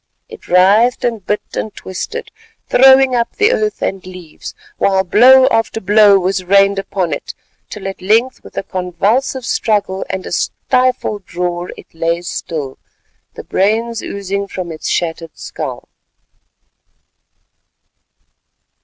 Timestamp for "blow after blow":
5.03-6.17